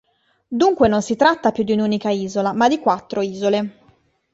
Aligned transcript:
Dunque 0.49 0.87
non 0.87 1.03
si 1.03 1.15
tratta 1.15 1.51
più 1.51 1.63
di 1.63 1.73
un'unica 1.73 2.09
isola, 2.09 2.53
ma 2.53 2.67
di 2.67 2.79
quattro 2.79 3.21
isole. 3.21 3.77